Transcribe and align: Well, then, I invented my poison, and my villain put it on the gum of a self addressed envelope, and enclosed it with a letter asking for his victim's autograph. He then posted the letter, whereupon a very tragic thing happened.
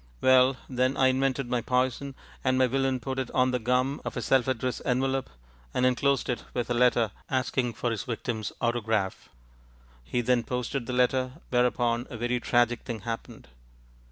Well, 0.19 0.57
then, 0.67 0.97
I 0.97 1.09
invented 1.09 1.47
my 1.47 1.61
poison, 1.61 2.15
and 2.43 2.57
my 2.57 2.65
villain 2.65 2.99
put 2.99 3.19
it 3.19 3.29
on 3.35 3.51
the 3.51 3.59
gum 3.59 4.01
of 4.03 4.17
a 4.17 4.21
self 4.23 4.47
addressed 4.47 4.81
envelope, 4.83 5.29
and 5.75 5.85
enclosed 5.85 6.27
it 6.27 6.43
with 6.55 6.71
a 6.71 6.73
letter 6.73 7.11
asking 7.29 7.73
for 7.73 7.91
his 7.91 8.05
victim's 8.05 8.51
autograph. 8.59 9.29
He 10.03 10.21
then 10.21 10.41
posted 10.41 10.87
the 10.87 10.93
letter, 10.93 11.33
whereupon 11.51 12.07
a 12.09 12.17
very 12.17 12.39
tragic 12.39 12.81
thing 12.81 13.01
happened. 13.01 13.47